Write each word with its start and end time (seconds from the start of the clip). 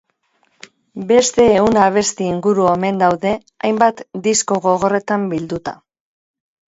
Beste 1.11 1.43
ehun 1.57 1.77
abesti 1.81 2.25
inguru 2.29 2.65
omen 2.71 2.97
daude 3.03 3.35
hainbat 3.69 4.01
disko 4.29 4.59
gogorretan 4.65 5.29
bilduta. 5.35 5.77